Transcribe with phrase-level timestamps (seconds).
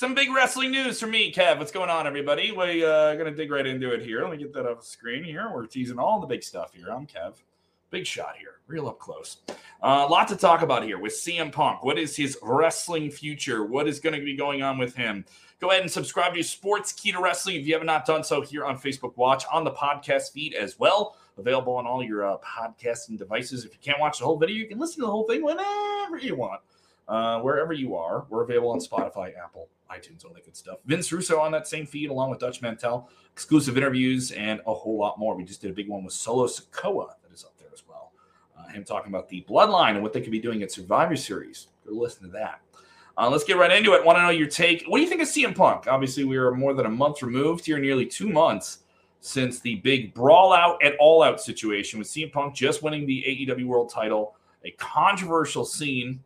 [0.00, 1.58] Some big wrestling news from me, Kev.
[1.58, 2.52] What's going on, everybody?
[2.52, 4.22] We uh, gonna dig right into it here.
[4.22, 5.50] Let me get that off the screen here.
[5.52, 6.86] We're teasing all the big stuff here.
[6.88, 7.34] I'm Kev.
[7.90, 9.42] Big shot here, real up close.
[9.82, 11.84] A uh, lot to talk about here with CM Punk.
[11.84, 13.62] What is his wrestling future?
[13.62, 15.22] What is going to be going on with him?
[15.60, 18.78] Go ahead and subscribe to Sportskeeda Wrestling if you have not done so here on
[18.78, 21.18] Facebook Watch on the podcast feed as well.
[21.36, 23.66] Available on all your uh, podcasting devices.
[23.66, 26.16] If you can't watch the whole video, you can listen to the whole thing whenever
[26.18, 26.62] you want.
[27.06, 30.78] Uh, wherever you are, we're available on Spotify, Apple, iTunes, all that good stuff.
[30.86, 34.98] Vince Russo on that same feed, along with Dutch Mantel, exclusive interviews, and a whole
[34.98, 35.34] lot more.
[35.34, 38.12] We just did a big one with Solo Sikoa that is up there as well.
[38.58, 41.68] Uh, him talking about the bloodline and what they could be doing at Survivor Series.
[41.86, 42.60] Go listen to that.
[43.18, 44.04] Uh, let's get right into it.
[44.04, 44.84] Want to know your take?
[44.86, 45.86] What do you think of CM Punk?
[45.86, 48.78] Obviously, we are more than a month removed here, nearly two months
[49.20, 53.22] since the big brawl out at all out situation with CM Punk just winning the
[53.26, 56.22] AEW World title, a controversial scene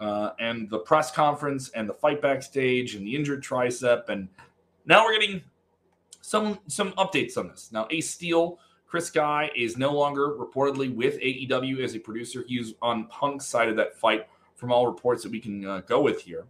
[0.00, 4.08] uh, and the press conference and the fight backstage and the injured tricep.
[4.08, 4.28] And
[4.84, 5.42] now we're getting
[6.20, 7.70] some some updates on this.
[7.72, 12.44] Now ace steel chris guy is no longer reportedly with aew as a producer.
[12.46, 16.00] He's on punk's side of that fight from all reports that we can uh, go
[16.00, 16.46] with here.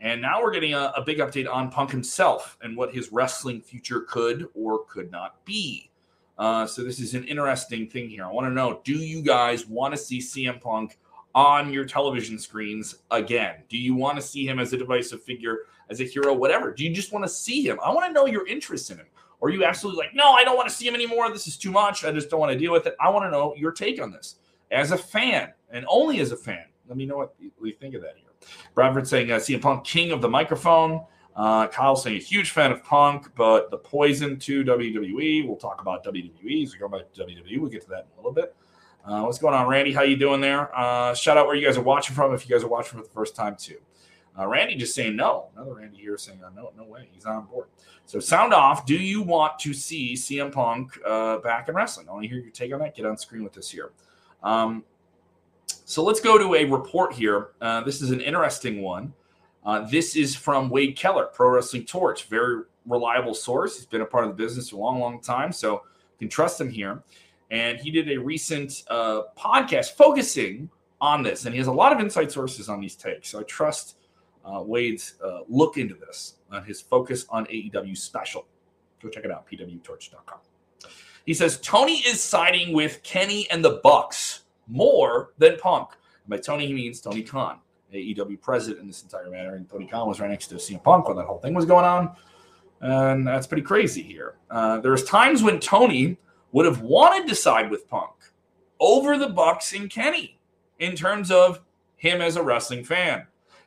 [0.00, 3.60] And now we're getting a, a big update on punk himself and what his wrestling
[3.60, 5.90] future could or could not be.
[6.38, 8.24] Uh, so this is an interesting thing here.
[8.24, 10.98] I want to know do you guys want to see cm punk
[11.34, 13.62] on your television screens again?
[13.68, 15.60] Do you want to see him as a divisive figure,
[15.90, 16.72] as a hero, whatever?
[16.72, 17.78] Do you just want to see him?
[17.84, 19.06] I want to know your interest in him.
[19.40, 21.28] Or are you absolutely like, no, I don't want to see him anymore.
[21.32, 22.04] This is too much.
[22.04, 22.94] I just don't want to deal with it.
[23.00, 24.36] I want to know your take on this
[24.70, 26.64] as a fan and only as a fan.
[26.88, 28.28] Let me know what you think of that here.
[28.74, 31.04] Bradford saying, uh, CM Punk, king of the microphone.
[31.34, 35.46] Uh, Kyle saying, a huge fan of Punk, but the poison to WWE.
[35.46, 37.58] We'll talk about WWE as we go back to WWE.
[37.58, 38.54] We'll get to that in a little bit.
[39.04, 39.92] Uh, what's going on, Randy?
[39.92, 40.74] How you doing there?
[40.78, 43.04] Uh, shout out where you guys are watching from if you guys are watching for
[43.04, 43.78] the first time too.
[44.38, 45.48] Uh, Randy just saying no.
[45.56, 47.08] Another Randy here saying uh, no, no way.
[47.12, 47.66] He's on board.
[48.06, 48.86] So sound off.
[48.86, 52.08] Do you want to see CM Punk uh, back in wrestling?
[52.08, 52.94] I want to hear your take on that.
[52.94, 53.90] Get on screen with us here.
[54.44, 54.84] Um,
[55.66, 57.48] so let's go to a report here.
[57.60, 59.12] Uh, this is an interesting one.
[59.90, 63.76] this is from Wade Keller, Pro Wrestling Torch, very reliable source.
[63.76, 66.60] He's been a part of the business a long, long time, so you can trust
[66.60, 67.02] him here
[67.52, 70.70] and he did a recent uh, podcast focusing
[71.02, 73.28] on this, and he has a lot of inside sources on these takes.
[73.28, 73.98] So I trust
[74.44, 78.46] uh, Wade's uh, look into this on his focus on AEW special.
[79.02, 80.38] Go check it out, pwtorch.com.
[81.26, 85.90] He says Tony is siding with Kenny and the Bucks more than Punk.
[86.24, 87.58] And by Tony, he means Tony Khan,
[87.92, 89.56] AEW president in this entire matter.
[89.56, 91.84] And Tony Khan was right next to CM Punk when that whole thing was going
[91.84, 92.16] on.
[92.80, 94.36] And that's pretty crazy here.
[94.50, 96.16] Uh, there's times when Tony
[96.52, 98.12] would have wanted to side with Punk
[98.78, 100.38] over the Bucks and Kenny
[100.78, 101.60] in terms of
[101.96, 103.26] him as a wrestling fan,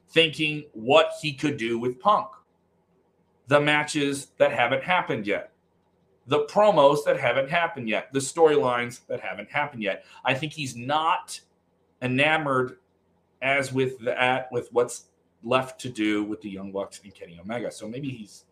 [0.09, 2.27] thinking what he could do with Punk.
[3.47, 5.51] The matches that haven't happened yet,
[6.27, 10.03] the promos that haven't happened yet, the storylines that haven't happened yet.
[10.23, 11.39] I think he's not
[12.01, 12.77] enamored
[13.41, 15.05] as with that with what's
[15.43, 17.71] left to do with the Young Bucks and Kenny Omega.
[17.71, 18.45] So maybe he's,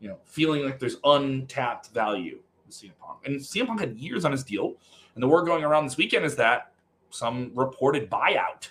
[0.00, 2.40] you know, feeling like there's untapped value
[2.70, 3.26] CM Punk.
[3.26, 4.74] And CM Punk had years on his deal.
[5.14, 6.72] And the word going around this weekend is that
[7.10, 8.68] some reported buyout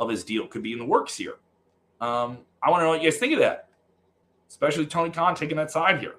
[0.00, 1.36] of his deal could be in the works here.
[2.00, 3.68] Um, I want to know what you guys think of that,
[4.48, 6.16] especially Tony Khan taking that side here.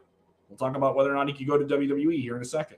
[0.50, 2.77] We'll talk about whether or not he could go to WWE here in a second.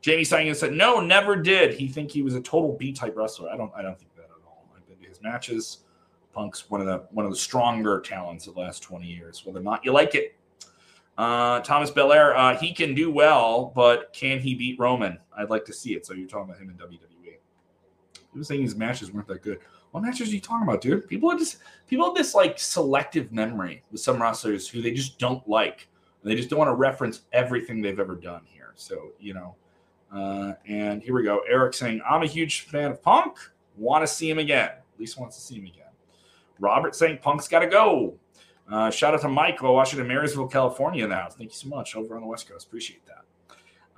[0.00, 1.74] Jamie Sagan said, "No, never did.
[1.74, 3.50] He think he was a total B type wrestler.
[3.50, 3.72] I don't.
[3.74, 4.64] I don't think that at all.
[4.74, 5.78] I've been to his matches.
[6.32, 9.44] Punk's one of the one of the stronger talents of the last twenty years.
[9.44, 10.36] Whether or not you like it,
[11.20, 15.18] Uh, Thomas Belair, uh, he can do well, but can he beat Roman?
[15.36, 16.06] I'd like to see it.
[16.06, 17.36] So you're talking about him in WWE.
[18.32, 19.58] He was saying his matches weren't that good.
[19.90, 21.06] What matches are you talking about, dude?
[21.08, 21.58] People are just
[21.88, 25.88] people have this like selective memory with some wrestlers who they just don't like.
[26.24, 28.72] They just don't want to reference everything they've ever done here.
[28.74, 29.56] So you know,
[30.10, 31.42] uh, and here we go.
[31.46, 33.36] Eric saying, "I'm a huge fan of Punk.
[33.76, 34.70] Want to see him again.
[34.70, 35.92] At least wants to see him again."
[36.60, 38.14] Robert saying, "Punk's got to go."
[38.70, 41.34] Uh, shout out to Michael watching in Marysville, California house.
[41.34, 42.66] Thank you so much over on the West Coast.
[42.66, 43.24] Appreciate that.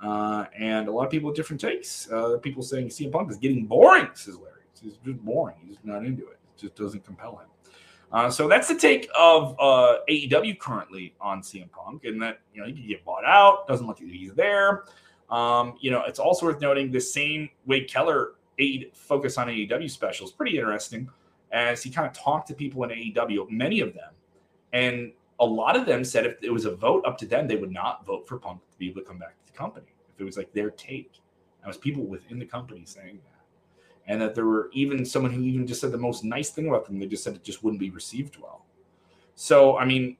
[0.05, 2.11] Uh, and a lot of people with different takes.
[2.11, 4.49] Uh, people saying CM Punk is getting boring, says Larry.
[4.81, 5.55] He's just boring.
[5.65, 6.39] He's not into it.
[6.57, 7.47] It just doesn't compel him.
[8.11, 12.61] Uh, so that's the take of uh, AEW currently on CM Punk, and that you
[12.61, 13.67] know he can get bought out.
[13.67, 14.83] Doesn't look like he's there.
[15.29, 19.89] Um, you know, it's also worth noting the same Wade Keller aid focus on AEW
[19.89, 21.09] specials pretty interesting,
[21.51, 24.11] as he kind of talked to people in AEW, many of them,
[24.73, 27.55] and a lot of them said if it was a vote up to them, they
[27.55, 30.19] would not vote for Punk to be able to come back to the company if
[30.19, 31.13] it was like their take.
[31.61, 33.33] That was people within the company saying that
[34.07, 36.85] and that there were even someone who even just said the most nice thing about
[36.85, 36.99] them.
[36.99, 38.65] They just said it just wouldn't be received well.
[39.35, 40.17] So, I mean,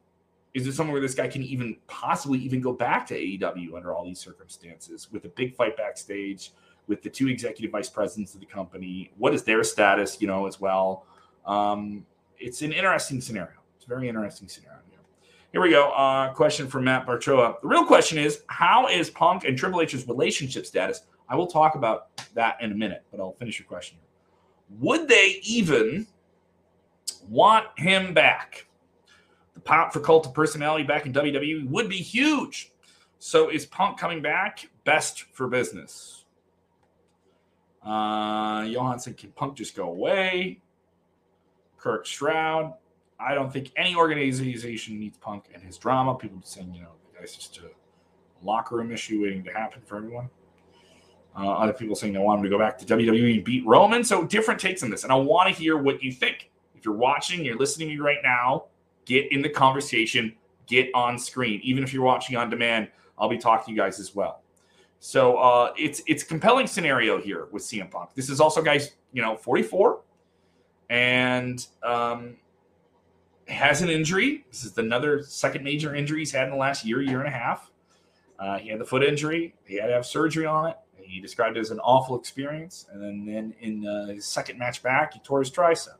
[0.53, 3.93] is it somewhere where this guy can even possibly even go back to AEW under
[3.93, 6.51] all these circumstances with a big fight backstage
[6.87, 9.11] with the two executive vice presidents of the company?
[9.17, 11.05] What is their status, you know, as well?
[11.45, 12.05] Um,
[12.37, 13.62] it's an interesting scenario.
[13.83, 14.79] It's a very interesting scenario.
[15.51, 15.89] Here we go.
[15.89, 17.59] Uh, question from Matt Bartroa.
[17.61, 21.75] The real question is how is Punk and Triple H's relationship status I will talk
[21.75, 24.79] about that in a minute, but I'll finish your question here.
[24.79, 26.07] Would they even
[27.27, 28.67] want him back?
[29.53, 32.71] The pop for cult of personality back in WWE would be huge.
[33.19, 34.65] So is Punk coming back?
[34.85, 36.23] Best for business.
[37.85, 40.61] Uh, Johansson, can Punk just go away?
[41.77, 42.75] Kirk Stroud.
[43.23, 46.15] I don't think any organization needs Punk and his drama.
[46.15, 47.69] People saying, you know, guy's just a
[48.45, 50.29] locker room issue waiting to happen for everyone.
[51.35, 54.03] Uh, other people saying they want him to go back to WWE and beat Roman.
[54.03, 55.03] So different takes on this.
[55.03, 56.51] And I want to hear what you think.
[56.75, 58.65] If you're watching, you're listening to me right now,
[59.05, 60.35] get in the conversation,
[60.67, 61.59] get on screen.
[61.63, 64.41] Even if you're watching on demand, I'll be talking to you guys as well.
[64.99, 68.13] So uh, it's it's compelling scenario here with CM Punk.
[68.15, 70.01] This is also guys, you know, 44
[70.89, 72.35] and um,
[73.47, 74.45] has an injury.
[74.49, 77.31] This is another second major injury he's had in the last year, year and a
[77.31, 77.71] half.
[78.39, 79.55] Uh, he had the foot injury.
[79.65, 80.77] He had to have surgery on it.
[80.97, 82.87] He described it as an awful experience.
[82.91, 85.97] And then, then in uh, his second match back, he tore his tricep.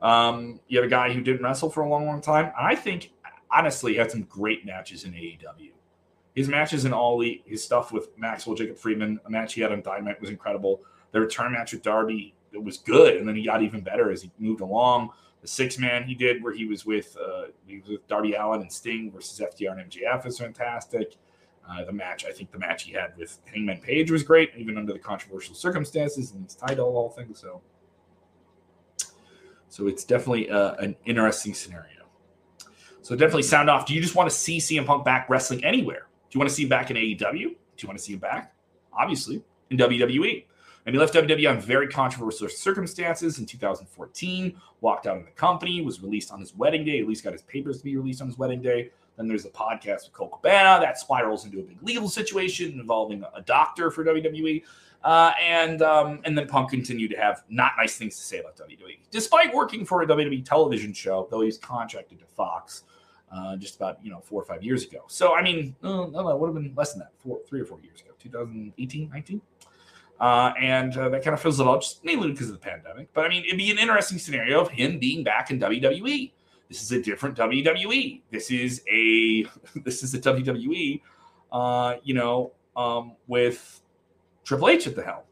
[0.00, 2.52] Um, you have a guy who didn't wrestle for a long, long time.
[2.58, 3.12] I think,
[3.50, 5.70] honestly, had some great matches in AEW.
[6.34, 9.70] His matches in All Elite, his stuff with Maxwell Jacob Friedman, a match he had
[9.70, 10.80] on Dynamite was incredible.
[11.12, 14.22] The return match with Darby, it was good, and then he got even better as
[14.22, 15.10] he moved along.
[15.42, 18.62] The six man he did, where he was with uh, he was with Darby Allin
[18.62, 21.16] and Sting versus FTR and MJF, is fantastic.
[21.68, 24.76] Uh, the match, I think the match he had with Hangman Page was great, even
[24.76, 27.38] under the controversial circumstances and his title, all things.
[27.38, 27.60] So,
[29.68, 32.02] so it's definitely uh, an interesting scenario.
[33.02, 33.86] So definitely sound off.
[33.86, 36.08] Do you just want to see CM Punk back wrestling anywhere?
[36.30, 37.18] Do you want to see him back in AEW?
[37.18, 37.46] Do
[37.78, 38.54] you want to see him back?
[38.92, 39.42] Obviously
[39.72, 40.44] in WWE.
[40.84, 44.60] And he left WWE on very controversial circumstances in 2014.
[44.80, 47.00] Walked out of the company, was released on his wedding day.
[47.00, 48.90] At least got his papers to be released on his wedding day.
[49.16, 53.24] Then there's the podcast with Colt Cabana that spirals into a big legal situation involving
[53.34, 54.62] a doctor for WWE.
[55.04, 58.56] Uh, and um, and then Punk continued to have not nice things to say about
[58.56, 62.84] WWE, despite working for a WWE television show, though he's contracted to Fox
[63.32, 65.04] uh, just about you know four or five years ago.
[65.08, 67.64] So I mean, uh, no, no, would have been less than that, four, three or
[67.64, 69.40] four years ago, 2018, 19.
[70.22, 73.12] Uh, and uh, that kind of fizzled out, just mainly because of the pandemic.
[73.12, 76.30] But I mean, it'd be an interesting scenario of him being back in WWE.
[76.68, 78.22] This is a different WWE.
[78.30, 79.44] This is a
[79.84, 81.00] this is a WWE,
[81.50, 83.80] uh, you know, um, with
[84.44, 85.22] Triple H at the helm.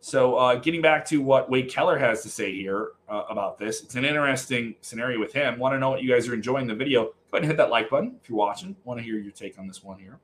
[0.00, 3.80] So, uh, getting back to what Wade Keller has to say here uh, about this,
[3.80, 5.60] it's an interesting scenario with him.
[5.60, 7.04] Want to know what you guys are enjoying the video?
[7.04, 8.74] Go ahead and hit that like button if you're watching.
[8.82, 10.18] Want to hear your take on this one here.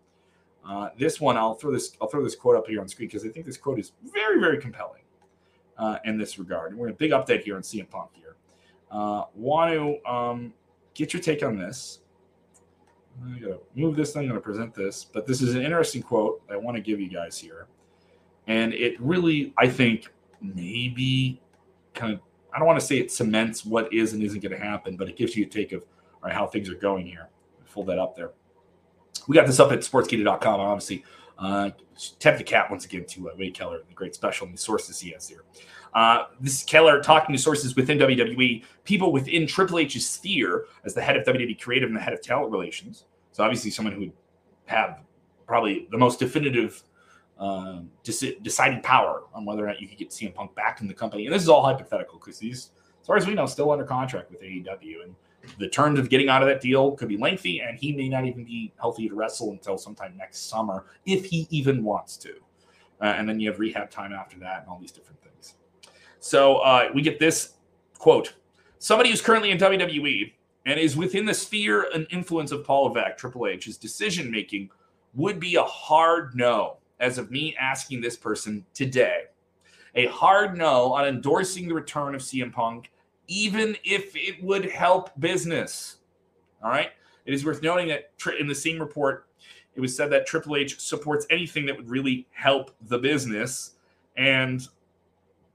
[0.67, 1.97] Uh, this one, I'll throw this.
[2.01, 4.41] I'll throw this quote up here on screen because I think this quote is very,
[4.41, 5.03] very compelling
[5.79, 6.71] uh, in this regard.
[6.71, 8.37] And we're in a big update here on CM Punk here.
[8.91, 10.55] Uh, want to um,
[10.95, 12.01] get your take on this.
[13.23, 14.17] I'm to move this.
[14.17, 17.09] I'm to present this, but this is an interesting quote I want to give you
[17.09, 17.67] guys here.
[18.47, 21.41] And it really, I think, maybe
[21.95, 22.21] kind of,
[22.53, 25.09] I don't want to say it cements what is and isn't going to happen, but
[25.09, 27.29] it gives you a take of all right, how things are going here.
[27.65, 28.31] Fold that up there.
[29.27, 31.05] We got this up at sportskeeda.com, obviously.
[31.39, 31.71] Uh,
[32.19, 35.01] tap the cat once again to uh, Wade Keller, the great special and the sources
[35.01, 35.45] he has here.
[35.95, 40.95] Uh, this is Keller talking to sources within WWE, people within Triple H's sphere as
[40.95, 43.05] the head of WWE Creative and the head of talent relations.
[43.33, 44.13] So obviously, someone who would
[44.67, 45.01] have
[45.47, 46.83] probably the most definitive
[47.39, 47.81] uh,
[48.43, 51.27] deciding power on whether or not you could get CM Punk back in the company.
[51.27, 54.31] And this is all hypothetical because he's, as far as we know, still under contract
[54.31, 55.05] with AEW.
[55.05, 55.15] And
[55.59, 58.25] the terms of getting out of that deal could be lengthy, and he may not
[58.25, 62.35] even be healthy to wrestle until sometime next summer, if he even wants to.
[63.01, 65.55] Uh, and then you have rehab time after that and all these different things.
[66.21, 67.55] So uh, we get this
[67.99, 68.35] quote
[68.79, 70.33] Somebody who's currently in WWE
[70.67, 74.71] and is within the sphere and influence of Paul Levesque, Triple H's decision making
[75.15, 79.25] would be a hard no as of me asking this person today.
[79.95, 82.91] A hard no on endorsing the return of CM Punk
[83.29, 85.97] even if it would help business.
[86.63, 86.91] All right.
[87.27, 89.27] It is worth noting that in the same report,
[89.75, 93.73] it was said that Triple H supports anything that would really help the business.
[94.17, 94.67] And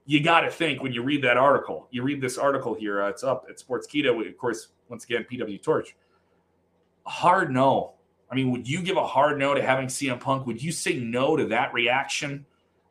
[0.04, 3.08] you got to think when you read that article, you read this article here, uh,
[3.08, 5.94] it's up at Sportskeeda, of course, once again, PW Torch.
[7.06, 7.94] Hard no.
[8.30, 10.46] I mean, would you give a hard no to having CM Punk?
[10.46, 12.46] Would you say no to that reaction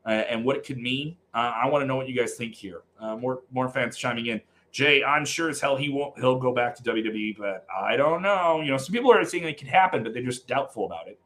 [0.06, 1.16] uh, and what it could mean?
[1.34, 2.82] Uh, I want to know what you guys think here.
[3.00, 4.42] Uh, more more fans chiming in.
[4.72, 6.18] Jay, I'm sure as hell he won't.
[6.20, 8.62] He'll go back to WWE, but I don't know.
[8.62, 11.20] You know, some people are saying it can happen, but they're just doubtful about it.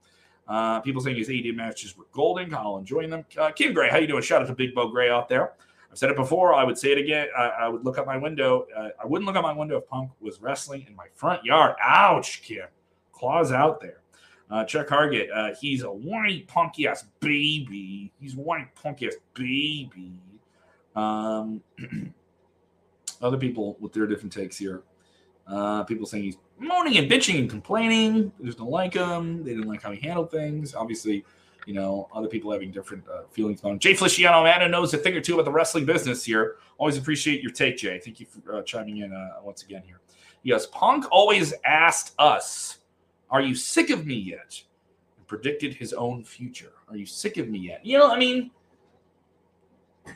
[0.47, 2.53] Uh, people saying his AD matches were golden.
[2.53, 3.25] I'll enjoy them.
[3.38, 4.21] Uh, Kim Gray, how you doing?
[4.21, 5.53] Shout out to Big Bo Gray out there.
[5.91, 6.53] I've said it before.
[6.53, 7.27] I would say it again.
[7.38, 8.65] I, I would look up my window.
[8.75, 11.75] Uh, I wouldn't look out my window if Punk was wrestling in my front yard.
[11.81, 12.65] Ouch, Kim.
[13.12, 14.01] Claws out there.
[14.50, 18.12] Uh, Chuck Hargett, uh, he's a whiny, punky ass baby.
[18.19, 20.13] He's whiny, punky ass baby.
[20.95, 21.62] Um,
[23.24, 24.84] other people with their different takes here.
[25.48, 28.32] Uh, people saying he's moaning and bitching and complaining.
[28.39, 29.44] They just don't like him.
[29.44, 30.74] They didn't like how he handled things.
[30.75, 31.25] Obviously,
[31.65, 33.80] you know, other people having different uh, feelings about him.
[33.80, 36.58] Jay Feliciano, Amanda knows a thing or two about the wrestling business here.
[36.77, 38.00] Always appreciate your take, Jay.
[38.00, 40.00] Thank you for uh, chiming in uh, once again here.
[40.44, 42.80] Yes, Punk always asked us,
[43.30, 44.62] Are you sick of me yet?
[45.18, 46.74] And predicted his own future.
[46.89, 47.86] Are you sick of me yet?
[47.86, 48.51] You know, I mean,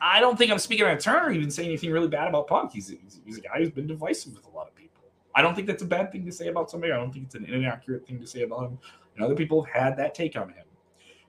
[0.02, 2.48] I don't think I'm speaking on a turn or even saying anything really bad about
[2.48, 2.74] Punk.
[2.74, 5.04] He's, he's, he's, a guy who's been divisive with a lot of people.
[5.34, 6.92] I don't think that's a bad thing to say about somebody.
[6.92, 8.80] I don't think it's an inaccurate thing to say about him.
[9.16, 10.66] And other people have had that take on him.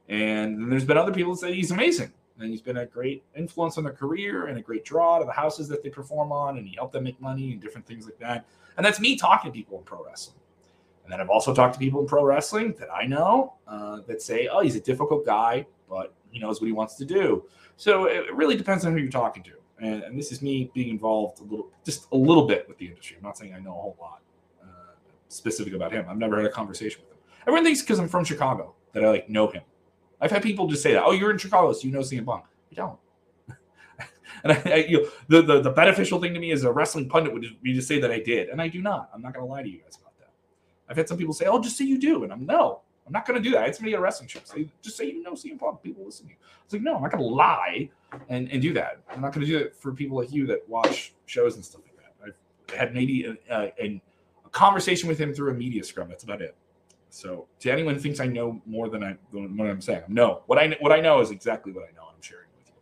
[0.09, 2.12] And there's been other people that say he's amazing.
[2.38, 5.33] And he's been a great influence on their career and a great draw to the
[5.33, 6.59] houses that they perform on.
[6.59, 8.47] And he helped them make money and different things like that.
[8.77, 10.38] And that's me talking to people in pro wrestling.
[11.09, 14.23] And then I've also talked to people in pro wrestling that I know uh, that
[14.23, 17.45] say, oh, he's a difficult guy, but he knows what he wants to do.
[17.77, 19.53] So it really depends on who you're talking to.
[19.81, 22.87] And, and, this is me being involved a little, just a little bit with the
[22.87, 23.17] industry.
[23.17, 24.21] I'm not saying I know a whole lot
[24.61, 24.67] uh,
[25.29, 26.05] specific about him.
[26.09, 27.19] I've never had a conversation with him.
[27.43, 29.63] Everyone thinks because I'm from Chicago that I like know him.
[30.21, 31.05] I've had people just say that.
[31.05, 32.45] Oh, you're in Chicago, so you know CM Punk.
[32.73, 32.99] I don't.
[34.43, 37.09] and I, I, you know, the, the the beneficial thing to me as a wrestling
[37.09, 39.11] pundit would be to say that I did, and I do not.
[39.15, 40.31] I'm not going to lie to you guys about that.
[40.89, 42.83] I've had some people say, "Oh, just say you do," and I'm no.
[43.09, 43.62] I'm not going to do that.
[43.62, 45.83] I had somebody at a wrestling show say, just say you know CM Punk.
[45.83, 46.37] People listen to you.
[46.62, 47.88] It's like, no, I'm not going to lie
[48.29, 49.00] and, and do that.
[49.11, 51.81] I'm not going to do it for people like you that watch shows and stuff
[51.85, 52.35] like that.
[52.71, 54.03] I've had maybe a, a, a,
[54.50, 56.09] conversation with him through a media scrum.
[56.09, 56.55] That's about it.
[57.09, 60.43] So to anyone who thinks I know more than I what I'm saying, no.
[60.45, 62.03] What I what I know is exactly what I know.
[62.03, 62.75] I'm sharing with you.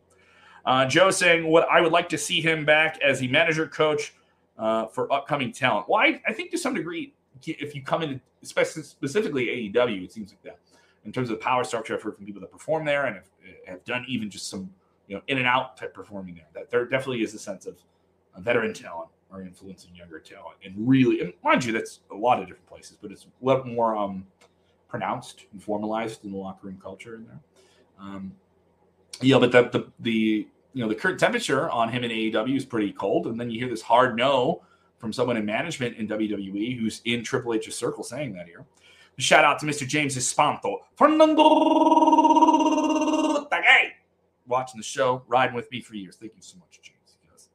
[0.64, 4.14] Uh, Joe saying what I would like to see him back as the manager coach
[4.59, 5.88] uh, for upcoming talent.
[5.88, 7.14] Well, I, I think to some degree
[7.45, 10.59] if you come in specifically AEW, it seems like that
[11.07, 11.95] in terms of the power structure.
[11.95, 13.28] I've heard from people that perform there and have,
[13.66, 14.69] have done even just some
[15.07, 16.49] you know in and out type performing there.
[16.55, 17.78] That there definitely is a sense of
[18.35, 22.40] a veteran talent or influencing younger talent, and really, and mind you, that's a lot
[22.40, 24.26] of different places, but it's a lot more um,
[24.88, 27.40] pronounced and formalized in the locker room culture in there.
[27.99, 28.33] Um,
[29.23, 32.64] yeah, but the, the the you know the current temperature on him in AEW is
[32.64, 34.62] pretty cold, and then you hear this hard no
[34.99, 38.65] from someone in management in WWE who's in Triple H's circle saying that here.
[39.19, 39.87] Shout out to Mr.
[39.87, 40.79] James Espanto.
[40.95, 41.43] Fernando
[44.47, 46.17] watching the show, riding with me for years.
[46.17, 47.17] Thank you so much, James.
[47.21, 47.49] Because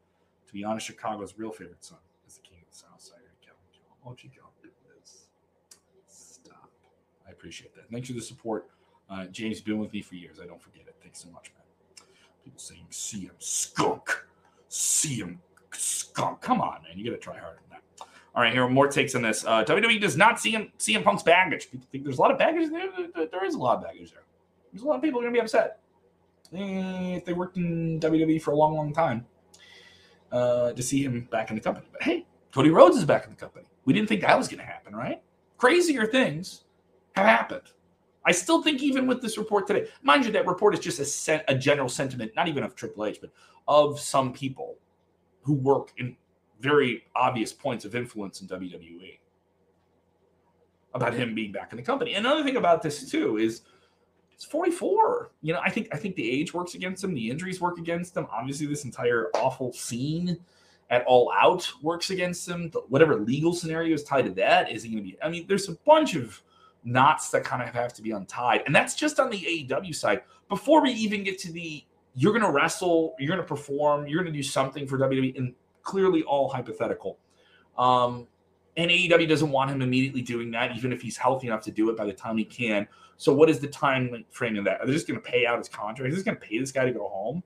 [0.48, 3.18] to be honest, Chicago's real favorite son is the king of the South Side,
[4.04, 4.16] Oh, go.
[6.08, 6.70] Stop.
[7.28, 7.90] I appreciate that.
[7.92, 8.66] Thanks for the support.
[9.10, 10.40] Uh, James been with me for years.
[10.42, 10.96] I don't forget it.
[11.02, 12.08] Thanks so much, man.
[12.44, 14.26] People saying, see him skunk.
[14.70, 15.40] See him
[15.74, 16.42] skunk.
[16.42, 16.98] Come on, man.
[16.98, 18.08] You got to try harder than that.
[18.34, 19.46] All right, here are more takes on this.
[19.46, 21.70] Uh, WWE does not see him CM Punk's baggage.
[21.70, 23.28] People think there's a lot of baggage there.
[23.28, 24.24] There is a lot of baggage there.
[24.72, 25.80] There's a lot of people going to be upset
[26.54, 29.25] eh, if they worked in WWE for a long, long time
[30.32, 31.88] uh, to see him back in the company.
[31.92, 33.66] But hey, Cody Rhodes is back in the company.
[33.86, 35.22] We didn't think that was going to happen, right?
[35.58, 36.63] Crazier things
[37.16, 37.74] have happened.
[38.24, 41.06] I still think, even with this report today, mind you, that report is just a,
[41.06, 43.32] sen- a general sentiment, not even of Triple H, but
[43.68, 44.78] of some people
[45.42, 46.16] who work in
[46.60, 49.18] very obvious points of influence in WWE
[50.94, 52.14] about him being back in the company.
[52.14, 53.62] Another thing about this too is
[54.34, 55.32] it's 44.
[55.42, 58.16] You know, I think I think the age works against him, the injuries work against
[58.16, 58.28] him.
[58.32, 60.38] Obviously, this entire awful scene
[60.90, 62.72] at all out works against him.
[62.90, 65.18] Whatever legal scenario is tied to that is he going to be?
[65.24, 66.42] I mean, there's a bunch of
[66.84, 70.24] knots that kind of have to be untied, and that's just on the AEW side.
[70.50, 74.22] Before we even get to the you're going to wrestle, you're going to perform, you're
[74.22, 75.53] going to do something for WWE, and
[75.84, 77.18] clearly all hypothetical.
[77.77, 78.27] Um,
[78.77, 81.89] and AEW doesn't want him immediately doing that, even if he's healthy enough to do
[81.89, 82.88] it by the time he can.
[83.18, 84.82] So, what is the time frame of that?
[84.82, 86.10] Are they just going to pay out his contract?
[86.10, 87.44] Is this going to pay this guy to go home?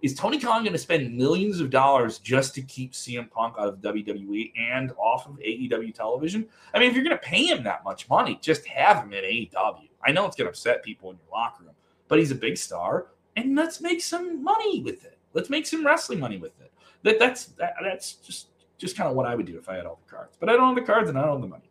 [0.00, 3.68] Is Tony Khan going to spend millions of dollars just to keep CM Punk out
[3.68, 6.46] of WWE and off of AEW television?
[6.72, 9.24] I mean, if you're going to pay him that much money, just have him in
[9.24, 9.88] AEW.
[10.04, 11.74] I know it's going to upset people in your locker room,
[12.06, 13.08] but he's a big star,
[13.38, 15.18] and let's make some money with it.
[15.34, 16.72] Let's make some wrestling money with it.
[17.04, 19.86] That that's that, that's just just kind of what I would do if I had
[19.86, 20.36] all the cards.
[20.38, 21.70] But I don't own the cards and I don't own the money.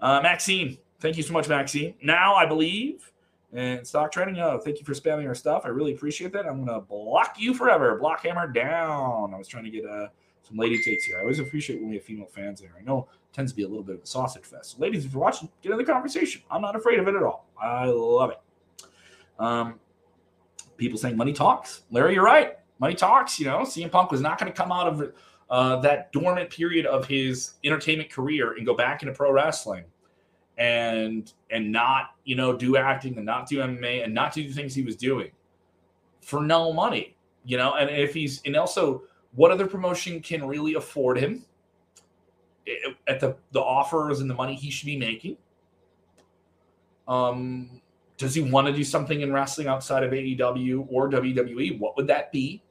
[0.00, 1.94] Uh, Maxine, thank you so much, Maxine.
[2.02, 3.10] Now I believe
[3.52, 4.38] and stock trading.
[4.38, 5.62] Oh, thank you for spamming our stuff.
[5.64, 6.46] I really appreciate that.
[6.46, 7.96] I'm gonna block you forever.
[7.98, 9.32] Block hammer down.
[9.34, 10.08] I was trying to get uh,
[10.42, 11.18] some lady takes here.
[11.18, 12.74] I always appreciate when we have female fans there.
[12.78, 14.72] I know it tends to be a little bit of a sausage fest.
[14.72, 16.42] So ladies, if you're watching, get in the conversation.
[16.50, 17.46] I'm not afraid of it at all.
[17.60, 18.40] I love it.
[19.38, 19.80] Um,
[20.78, 21.82] people saying money talks.
[21.90, 22.58] Larry, you're right.
[22.78, 23.38] Money talks.
[23.38, 25.12] You know, CM Punk was not going to come out of
[25.50, 29.84] uh, that dormant period of his entertainment career and go back into pro wrestling
[30.56, 34.52] and and not you know do acting and not do MMA and not do the
[34.52, 35.30] things he was doing
[36.20, 37.74] for no money, you know.
[37.74, 39.02] And if he's and also
[39.34, 41.44] what other promotion can really afford him
[43.06, 45.36] at the the offers and the money he should be making?
[47.06, 47.80] Um,
[48.18, 51.78] does he want to do something in wrestling outside of AEW or WWE?
[51.78, 52.62] What would that be?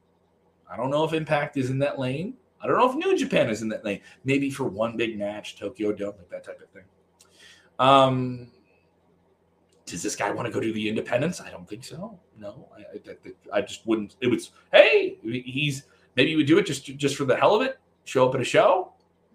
[0.69, 2.35] I don't know if Impact is in that lane.
[2.61, 4.01] I don't know if New Japan is in that lane.
[4.25, 6.83] Maybe for one big match, Tokyo Dome, like that type of thing.
[7.79, 8.51] Um,
[9.85, 11.39] does this guy want to go to the independents?
[11.39, 12.19] I don't think so.
[12.37, 14.17] No, I, I, I, just wouldn't.
[14.19, 15.83] It was, hey, he's
[16.15, 17.79] maybe he would do it just just for the hell of it.
[18.03, 18.93] Show up at a show.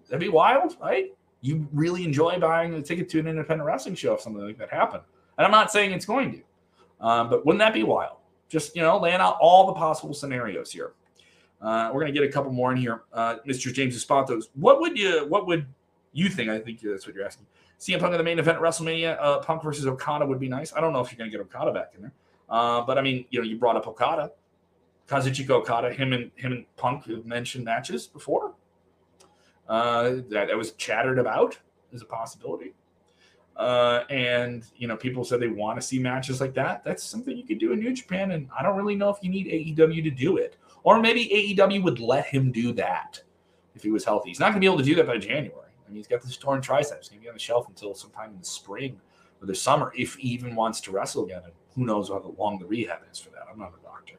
[0.08, 1.16] That'd be wild, right?
[1.40, 4.70] You really enjoy buying a ticket to an independent wrestling show if something like that
[4.70, 5.04] happened.
[5.38, 8.16] And I'm not saying it's going to, um, but wouldn't that be wild?
[8.48, 10.92] Just you know, laying out all the possible scenarios here.
[11.60, 13.02] Uh, we're gonna get a couple more in here.
[13.12, 13.72] Uh, Mr.
[13.72, 15.66] James Espantos, what would you what would
[16.12, 16.50] you think?
[16.50, 17.46] I think that's what you're asking.
[17.82, 20.72] CM Punk in the main event at WrestleMania, uh, Punk versus Okada would be nice.
[20.72, 22.12] I don't know if you're going to get Okada back in there,
[22.48, 24.30] uh, but I mean, you know, you brought up Okada,
[25.08, 28.54] Kazuchika Okada, him and him and Punk have mentioned matches before.
[29.68, 31.58] Uh, that, that was chattered about
[31.92, 32.72] as a possibility.
[33.56, 36.82] Uh, and you know, people said they want to see matches like that.
[36.84, 39.30] That's something you could do in New Japan, and I don't really know if you
[39.30, 43.22] need AEW to do it, or maybe AEW would let him do that
[43.74, 44.30] if he was healthy.
[44.30, 46.22] He's not going to be able to do that by January I mean, he's got
[46.22, 46.98] this torn tricep.
[46.98, 48.98] He's going to be on the shelf until sometime in the spring
[49.42, 51.42] or the summer if he even wants to wrestle again.
[51.44, 53.42] And who knows how long the rehab is for that.
[53.50, 54.14] I'm not a doctor.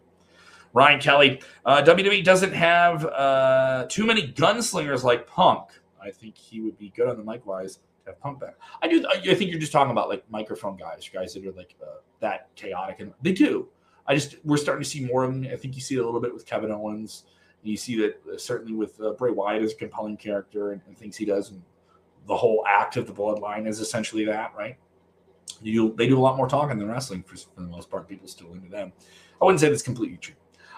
[0.73, 5.69] Ryan Kelly, uh, WWE doesn't have uh, too many gunslingers like Punk.
[6.01, 8.55] I think he would be good on the mic wise to have.
[8.81, 9.05] I do.
[9.07, 12.49] I think you're just talking about like microphone guys, guys that are like uh, that
[12.55, 13.67] chaotic, and they do.
[14.07, 15.47] I just we're starting to see more of them.
[15.51, 17.23] I think you see it a little bit with Kevin Owens
[17.63, 20.97] you see that uh, certainly with uh, Bray Wyatt as a compelling character and, and,
[20.97, 21.61] things he does, and
[22.27, 24.77] the whole act of the bloodline is essentially that, right?
[25.61, 28.07] You they do a lot more talking than wrestling for, for the most part.
[28.07, 28.91] People still into them.
[29.41, 30.35] I wouldn't say that's completely true.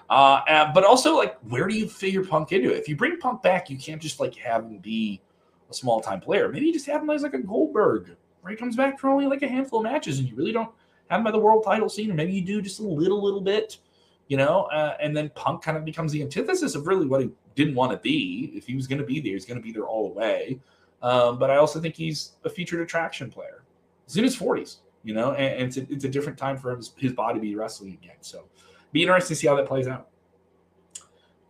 [0.10, 2.78] Uh, uh, but also, like, where do you figure Punk into it?
[2.78, 5.22] If you bring Punk back, you can't just like have him be
[5.69, 6.49] a small time player.
[6.49, 9.25] Maybe you just have him as like a Goldberg, where he comes back for only
[9.25, 10.71] like a handful of matches, and you really don't
[11.10, 13.41] have him by the world title scene, or maybe you do just a little, little
[13.41, 13.78] bit
[14.28, 17.30] you know, uh, and then Punk kind of becomes the antithesis of really what he
[17.54, 18.51] didn't want to be.
[18.56, 20.60] If he was going to be there, he's going to be there all the way.
[21.01, 23.63] Um, but I also think he's a featured attraction player.
[24.08, 26.75] He's in his 40s, you know, and, and it's, a, it's, a, different time for
[26.75, 28.15] his, his body to be wrestling again.
[28.21, 28.45] So
[28.91, 30.08] be interesting to see how that plays out.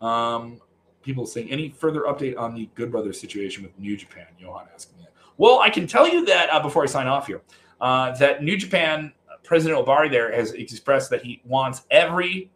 [0.05, 0.59] Um,
[1.05, 4.25] people saying any further update on the Good Brothers situation with New Japan?
[4.37, 5.13] Johan asking that.
[5.37, 7.41] Well, I can tell you that uh, before I sign off here,
[7.79, 9.13] uh, that New Japan
[9.43, 12.49] President Ohbari there has expressed that he wants every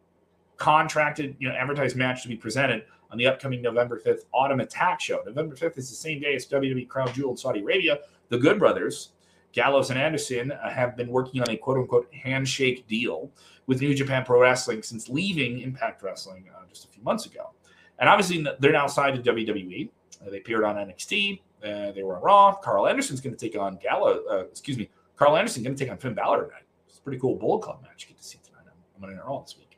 [0.57, 4.99] contracted, you know, advertised match to be presented on the upcoming November 5th Autumn Attack
[4.99, 5.21] show.
[5.25, 7.99] November 5th is the same day as WWE Crown Jewel in Saudi Arabia.
[8.29, 9.11] The Good Brothers,
[9.51, 13.31] Gallows and Anderson, uh, have been working on a quote unquote handshake deal
[13.67, 17.51] with New Japan Pro Wrestling since leaving Impact Wrestling uh, just a few months ago.
[17.99, 19.89] And obviously, they're now signed to WWE.
[20.25, 21.41] Uh, they appeared on NXT.
[21.63, 22.55] Uh, they were on Raw.
[22.55, 25.91] Karl Anderson's going to take on Gallows, uh, excuse me, Karl Anderson going to take
[25.91, 26.63] on Finn Balor tonight.
[26.87, 28.07] It's a pretty cool Bullet Club match.
[28.07, 29.77] Get to see tonight on Monday Night Raw this week.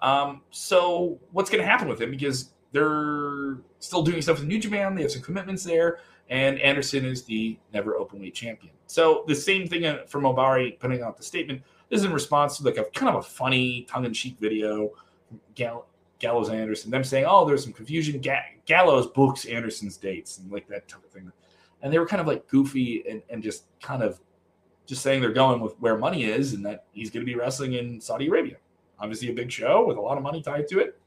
[0.00, 2.10] Um, so what's going to happen with him?
[2.10, 4.94] Because they're still doing stuff with New Japan.
[4.94, 6.00] They have some commitments there,
[6.30, 8.72] and Anderson is the NEVER Openweight champion.
[8.86, 11.62] So the same thing uh, from Ohbari putting out the statement.
[11.90, 14.92] This is in response to like a kind of a funny tongue-in-cheek video
[15.56, 15.86] Gall-
[16.18, 18.20] Gallows and Anderson, them saying, "Oh, there's some confusion.
[18.20, 21.30] Ga- Gallows books Anderson's dates and like that type of thing,"
[21.82, 24.20] and they were kind of like goofy and, and just kind of
[24.86, 27.74] just saying they're going with where money is and that he's going to be wrestling
[27.74, 28.56] in Saudi Arabia.
[28.98, 30.98] Obviously, a big show with a lot of money tied to it.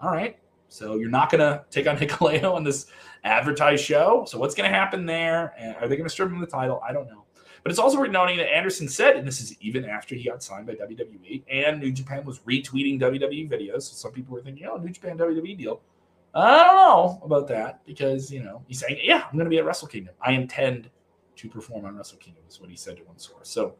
[0.00, 2.86] All right, so you're not going to take on Hikuleo on this
[3.24, 4.24] advertised show.
[4.26, 5.76] So what's going to happen there?
[5.80, 6.80] Are they going to strip him the title?
[6.86, 7.25] I don't know.
[7.66, 10.40] But it's also worth noting that Anderson said, and this is even after he got
[10.40, 13.82] signed by WWE, and New Japan was retweeting WWE videos.
[13.82, 15.80] So some people were thinking, oh, New Japan WWE deal.
[16.32, 19.58] I don't know about that because, you know, he's saying, yeah, I'm going to be
[19.58, 20.14] at Wrestle Kingdom.
[20.20, 20.90] I intend
[21.34, 23.48] to perform on Wrestle Kingdom, is what he said to one source.
[23.48, 23.74] So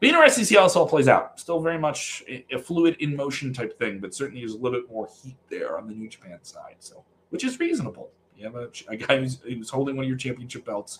[0.00, 1.38] be interesting to see how this all plays out.
[1.38, 4.90] Still very much a fluid in motion type thing, but certainly there's a little bit
[4.90, 6.74] more heat there on the New Japan side.
[6.80, 8.10] So, which is reasonable.
[8.36, 10.98] You have a, a guy who's, who's holding one of your championship belts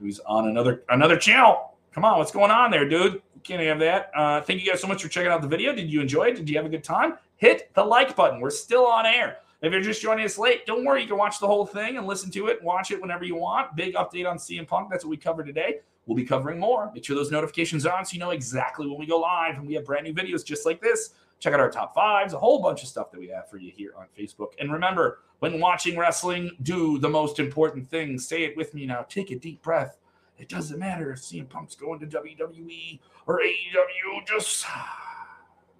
[0.00, 1.74] who's on another another channel.
[1.92, 3.14] Come on, what's going on there, dude?
[3.14, 4.10] You can't have that.
[4.14, 5.74] Uh, thank you guys so much for checking out the video.
[5.74, 6.36] Did you enjoy it?
[6.36, 7.14] Did you have a good time?
[7.36, 8.40] Hit the like button.
[8.40, 9.38] We're still on air.
[9.62, 11.02] If you're just joining us late, don't worry.
[11.02, 12.62] You can watch the whole thing and listen to it.
[12.62, 13.76] Watch it whenever you want.
[13.76, 14.88] Big update on CM Punk.
[14.90, 15.80] That's what we covered today.
[16.06, 16.90] We'll be covering more.
[16.94, 19.56] Make sure those notifications are on so you know exactly when we go live.
[19.56, 21.10] And we have brand new videos just like this.
[21.40, 23.72] Check out our top fives, a whole bunch of stuff that we have for you
[23.74, 24.52] here on Facebook.
[24.60, 28.18] And remember, when watching wrestling, do the most important thing.
[28.18, 29.06] Say it with me now.
[29.08, 29.96] Take a deep breath.
[30.38, 34.26] It doesn't matter if CM Punk's going to WWE or AEW.
[34.26, 34.66] Just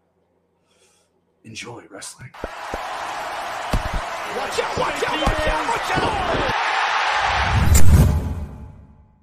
[1.44, 2.30] enjoy wrestling.
[4.36, 6.49] Watch out, watch out, watch out, watch out!